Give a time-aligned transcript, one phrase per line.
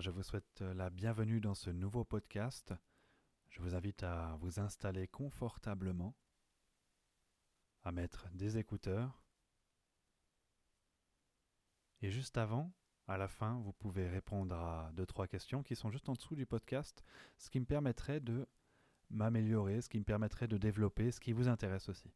[0.00, 2.72] Je vous souhaite la bienvenue dans ce nouveau podcast.
[3.50, 6.16] Je vous invite à vous installer confortablement,
[7.82, 9.22] à mettre des écouteurs.
[12.00, 12.72] Et juste avant,
[13.06, 16.36] à la fin, vous pouvez répondre à deux, trois questions qui sont juste en dessous
[16.36, 17.04] du podcast,
[17.36, 18.48] ce qui me permettrait de
[19.10, 22.10] m'améliorer, ce qui me permettrait de développer ce qui vous intéresse aussi.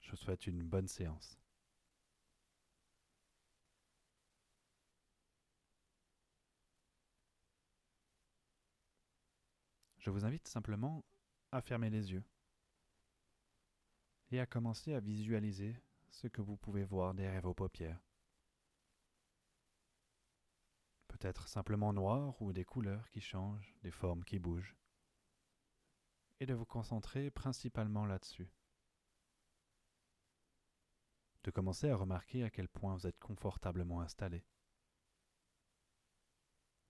[0.00, 1.38] Je vous souhaite une bonne séance.
[10.02, 11.04] Je vous invite simplement
[11.52, 12.24] à fermer les yeux
[14.32, 15.80] et à commencer à visualiser
[16.10, 18.02] ce que vous pouvez voir derrière vos paupières.
[21.06, 24.74] Peut-être simplement noir ou des couleurs qui changent, des formes qui bougent.
[26.40, 28.50] Et de vous concentrer principalement là-dessus.
[31.44, 34.44] De commencer à remarquer à quel point vous êtes confortablement installé.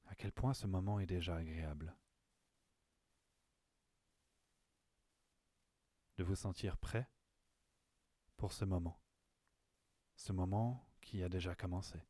[0.06, 1.94] À quel point ce moment est déjà agréable.
[6.22, 7.08] Vous sentir prêt
[8.36, 9.00] pour ce moment.
[10.16, 12.00] Ce moment qui a déjà commencé.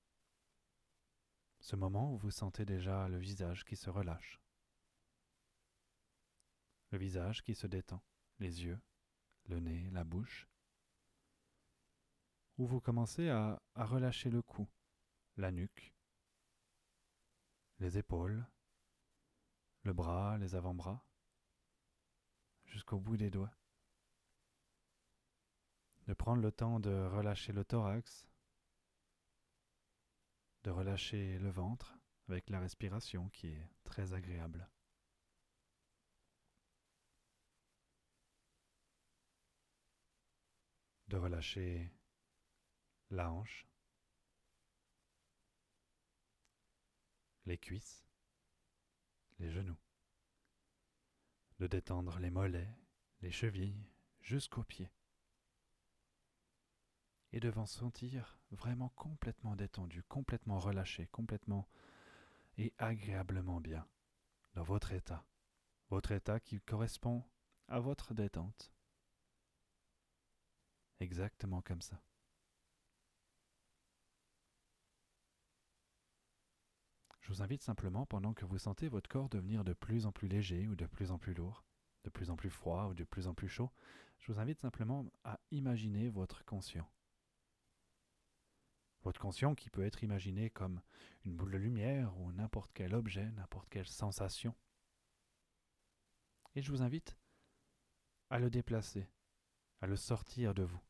[1.61, 4.41] Ce moment où vous sentez déjà le visage qui se relâche.
[6.91, 8.05] Le visage qui se détend,
[8.39, 8.81] les yeux,
[9.47, 10.49] le nez, la bouche.
[12.59, 14.69] Où vous commencez à relâcher le cou,
[15.37, 15.95] la nuque,
[17.79, 18.47] les épaules,
[19.83, 21.05] le bras, les avant-bras,
[22.67, 23.55] jusqu'au bout des doigts
[26.15, 28.29] prendre le temps de relâcher le thorax,
[30.65, 31.97] de relâcher le ventre
[32.29, 34.69] avec la respiration qui est très agréable.
[41.09, 41.93] De relâcher
[43.11, 43.67] la hanche,
[47.45, 48.07] les cuisses,
[49.39, 49.79] les genoux,
[51.59, 52.75] de détendre les mollets,
[53.21, 53.87] les chevilles
[54.23, 54.91] jusqu'aux pieds
[57.33, 61.67] et devant sentir vraiment complètement détendu, complètement relâché, complètement
[62.59, 63.87] et agréablement bien
[64.55, 65.25] dans votre état,
[65.89, 67.25] votre état qui correspond
[67.69, 68.73] à votre détente.
[71.01, 72.03] Exactement comme ça.
[77.21, 80.29] Je vous invite simplement, pendant que vous sentez votre corps devenir de plus en plus
[80.29, 81.65] léger ou de plus en plus lourd,
[82.05, 83.71] de plus en plus froid ou de plus en plus chaud,
[84.19, 86.91] je vous invite simplement à imaginer votre conscient
[89.03, 90.81] votre conscient qui peut être imaginé comme
[91.25, 94.55] une boule de lumière ou n'importe quel objet, n'importe quelle sensation.
[96.55, 97.17] Et je vous invite
[98.31, 99.09] à le déplacer,
[99.81, 100.81] à le sortir de vous,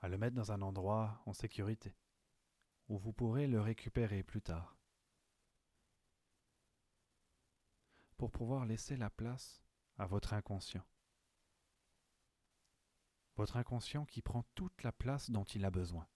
[0.00, 1.96] à le mettre dans un endroit en sécurité,
[2.88, 4.76] où vous pourrez le récupérer plus tard,
[8.16, 9.62] pour pouvoir laisser la place
[9.98, 10.84] à votre inconscient
[13.36, 16.06] votre inconscient qui prend toute la place dont il a besoin.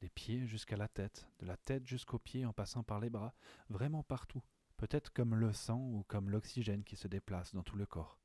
[0.00, 3.34] Des pieds jusqu'à la tête, de la tête jusqu'aux pieds en passant par les bras,
[3.68, 4.42] vraiment partout,
[4.76, 8.18] peut-être comme le sang ou comme l'oxygène qui se déplace dans tout le corps.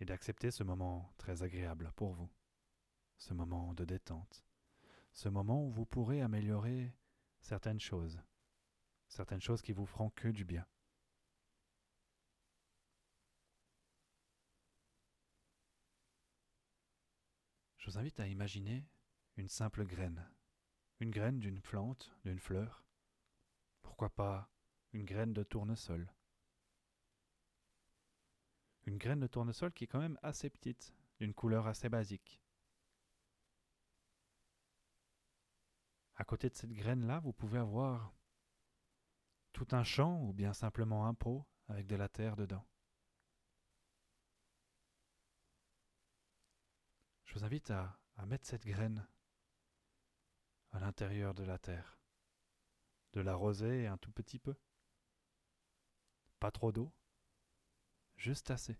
[0.00, 2.28] Et d'accepter ce moment très agréable pour vous,
[3.18, 4.44] ce moment de détente,
[5.12, 6.94] ce moment où vous pourrez améliorer
[7.40, 8.20] certaines choses,
[9.08, 10.66] certaines choses qui vous feront que du bien.
[17.76, 18.86] Je vous invite à imaginer
[19.36, 20.30] une simple graine,
[21.00, 22.84] une graine d'une plante, d'une fleur,
[23.82, 24.50] pourquoi pas
[24.92, 26.12] une graine de tournesol.
[28.84, 32.40] Une graine de tournesol qui est quand même assez petite, d'une couleur assez basique.
[36.16, 38.12] À côté de cette graine-là, vous pouvez avoir
[39.52, 42.66] tout un champ ou bien simplement un pot avec de la terre dedans.
[47.24, 49.06] Je vous invite à, mettre cette graine
[50.70, 51.98] à l'intérieur de la terre,
[53.14, 54.54] de l'arroser un tout petit peu.
[56.38, 56.92] Pas trop d'eau,
[58.16, 58.78] juste assez.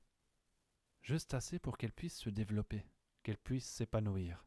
[1.00, 2.86] Juste assez pour qu'elle puisse se développer,
[3.22, 4.46] qu'elle puisse s'épanouir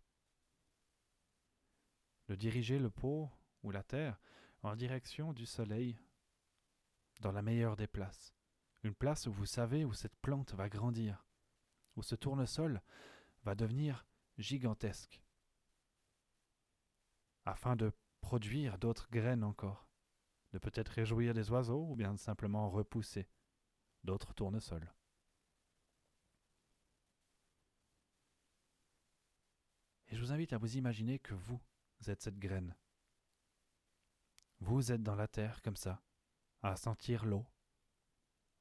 [2.27, 3.29] de diriger le pot
[3.63, 4.19] ou la terre
[4.63, 5.99] en direction du soleil,
[7.21, 8.35] dans la meilleure des places,
[8.83, 11.25] une place où vous savez où cette plante va grandir,
[11.95, 12.81] où ce tournesol
[13.43, 14.05] va devenir
[14.37, 15.21] gigantesque,
[17.45, 17.91] afin de
[18.21, 19.87] produire d'autres graines encore,
[20.51, 23.27] de peut-être réjouir des oiseaux ou bien de simplement repousser
[24.03, 24.91] d'autres tournesols.
[30.07, 31.59] Et je vous invite à vous imaginer que vous
[32.09, 32.75] êtes cette graine.
[34.59, 36.01] Vous êtes dans la terre comme ça,
[36.61, 37.45] à sentir l'eau,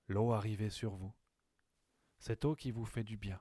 [0.09, 1.15] l'eau arriver sur vous.
[2.19, 3.41] Cette eau qui vous fait du bien,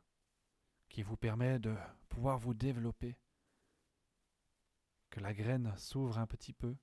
[0.90, 1.76] qui vous permet de
[2.10, 3.18] pouvoir vous développer,
[5.10, 6.76] que la graine s'ouvre un petit peu,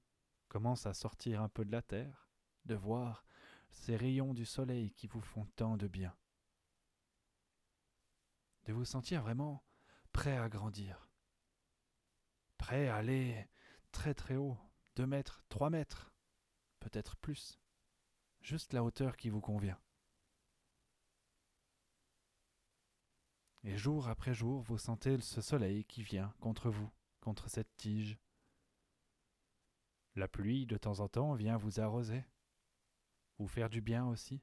[0.48, 2.30] commence à sortir un peu de la terre,
[2.64, 3.24] de voir
[3.70, 6.16] ces rayons du soleil qui vous font tant de bien,
[8.64, 9.64] de vous sentir vraiment
[10.12, 11.09] prêt à grandir,
[12.60, 13.48] prêt à aller
[13.90, 14.58] très très haut,
[14.94, 16.12] deux mètres, trois mètres,
[16.78, 17.58] peut-être plus,
[18.42, 19.80] juste la hauteur qui vous convient.
[23.64, 26.90] Et jour après jour, vous sentez ce soleil qui vient contre vous,
[27.20, 28.18] contre cette tige.
[30.14, 32.24] La pluie, de temps en temps, vient vous arroser,
[33.38, 34.42] vous faire du bien aussi.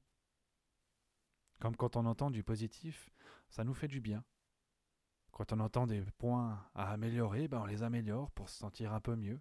[1.59, 3.11] Comme quand on entend du positif,
[3.47, 4.23] ça nous fait du bien.
[5.37, 8.99] Quand on entend des points à améliorer, ben on les améliore pour se sentir un
[8.99, 9.39] peu mieux.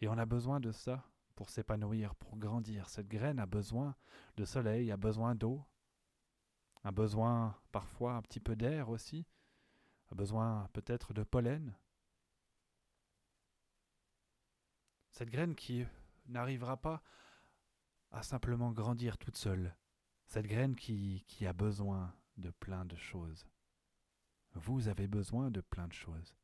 [0.00, 2.88] Et on a besoin de ça pour s'épanouir, pour grandir.
[2.88, 3.94] Cette graine a besoin
[4.36, 5.64] de soleil, a besoin d'eau,
[6.82, 9.24] a besoin parfois un petit peu d'air aussi,
[10.10, 11.72] a besoin peut-être de pollen.
[15.12, 15.86] Cette graine qui
[16.26, 17.04] n'arrivera pas
[18.10, 19.76] à simplement grandir toute seule.
[20.26, 23.46] Cette graine qui, qui a besoin de plein de choses.
[24.56, 26.34] Vous avez besoin de plein de choses.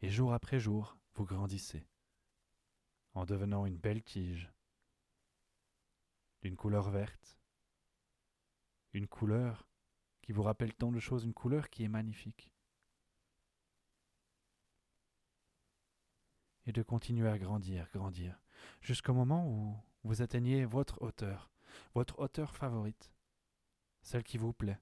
[0.00, 1.86] Et jour après jour, vous grandissez,
[3.12, 4.50] en devenant une belle tige,
[6.40, 7.38] d'une couleur verte,
[8.94, 9.68] une couleur
[10.22, 12.50] qui vous rappelle tant de choses, une couleur qui est magnifique.
[16.64, 18.40] Et de continuer à grandir, grandir,
[18.80, 21.50] jusqu'au moment où vous atteignez votre hauteur,
[21.94, 23.12] votre hauteur favorite,
[24.00, 24.80] celle qui vous plaît,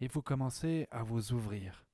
[0.00, 1.84] et vous commencez à vous ouvrir,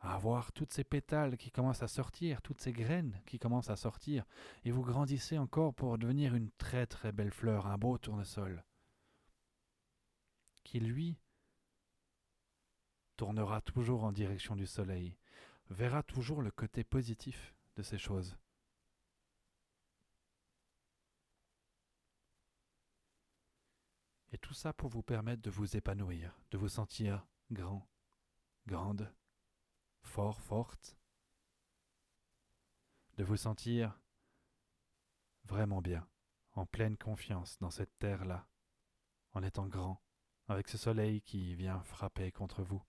[0.00, 3.76] à avoir toutes ces pétales qui commencent à sortir, toutes ces graines qui commencent à
[3.76, 4.24] sortir,
[4.64, 8.64] et vous grandissez encore pour devenir une très très belle fleur, un beau tournesol,
[10.62, 11.18] qui lui
[13.16, 15.16] tournera toujours en direction du soleil,
[15.70, 18.36] verra toujours le côté positif de ces choses.
[24.34, 27.88] Et tout ça pour vous permettre de vous épanouir, de vous sentir grand,
[28.66, 29.14] grande,
[30.02, 30.96] fort, forte,
[33.16, 33.96] de vous sentir
[35.44, 36.04] vraiment bien,
[36.54, 38.48] en pleine confiance dans cette terre-là,
[39.34, 40.02] en étant grand,
[40.48, 42.82] avec ce soleil qui vient frapper contre vous,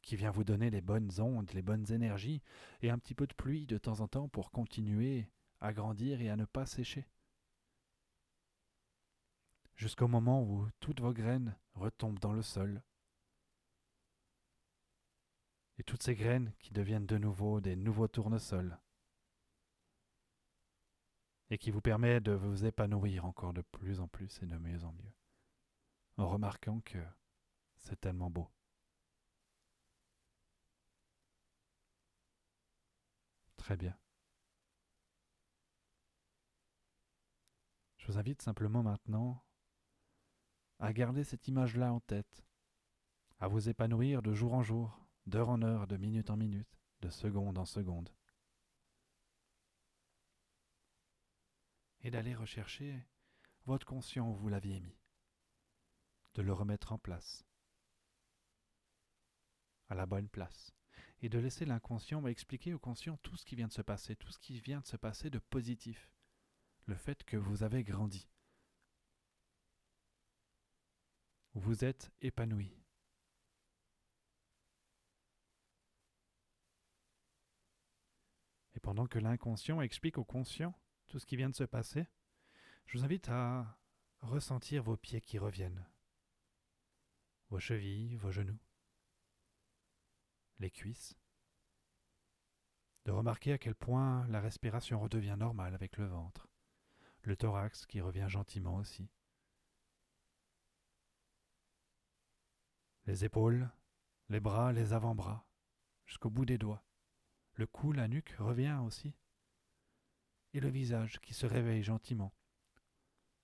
[0.00, 2.40] qui vient vous donner les bonnes ondes, les bonnes énergies,
[2.80, 5.28] et un petit peu de pluie de temps en temps pour continuer
[5.60, 7.06] à grandir et à ne pas sécher
[9.76, 12.82] jusqu'au moment où toutes vos graines retombent dans le sol.
[15.78, 18.78] Et toutes ces graines qui deviennent de nouveau des nouveaux tournesols.
[21.50, 24.82] Et qui vous permettent de vous épanouir encore de plus en plus et de mieux
[24.84, 25.12] en mieux.
[26.16, 26.98] En remarquant que
[27.76, 28.50] c'est tellement beau.
[33.56, 33.96] Très bien.
[37.98, 39.45] Je vous invite simplement maintenant
[40.78, 42.44] à garder cette image-là en tête,
[43.38, 47.10] à vous épanouir de jour en jour, d'heure en heure, de minute en minute, de
[47.10, 48.10] seconde en seconde.
[52.00, 53.06] Et d'aller rechercher
[53.64, 54.98] votre conscient où vous l'aviez mis,
[56.34, 57.44] de le remettre en place,
[59.88, 60.72] à la bonne place,
[61.20, 64.30] et de laisser l'inconscient expliquer au conscient tout ce qui vient de se passer, tout
[64.30, 66.12] ce qui vient de se passer de positif,
[66.84, 68.28] le fait que vous avez grandi,
[71.56, 72.70] vous êtes épanoui.
[78.74, 82.06] Et pendant que l'inconscient explique au conscient tout ce qui vient de se passer,
[82.84, 83.78] je vous invite à
[84.20, 85.88] ressentir vos pieds qui reviennent,
[87.48, 88.58] vos chevilles, vos genoux,
[90.58, 91.16] les cuisses,
[93.06, 96.48] de remarquer à quel point la respiration redevient normale avec le ventre,
[97.22, 99.08] le thorax qui revient gentiment aussi,
[103.06, 103.70] les épaules,
[104.28, 105.46] les bras, les avant-bras,
[106.06, 106.84] jusqu'au bout des doigts.
[107.54, 109.14] Le cou, la nuque revient aussi.
[110.52, 112.34] Et le visage qui se réveille gentiment,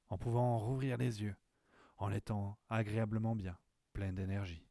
[0.09, 1.37] en pouvant rouvrir les yeux,
[1.97, 3.57] en étant agréablement bien,
[3.93, 4.67] plein d'énergie.